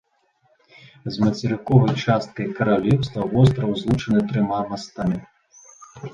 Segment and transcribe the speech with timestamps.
[1.15, 5.19] З мацерыковай часткай каралеўства востраў злучаны трыма мастамі.